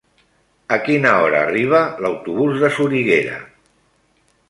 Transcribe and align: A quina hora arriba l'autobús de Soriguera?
A 0.77 0.79
quina 0.87 1.11
hora 1.25 1.43
arriba 1.49 1.83
l'autobús 2.07 2.59
de 2.65 2.75
Soriguera? 2.79 3.41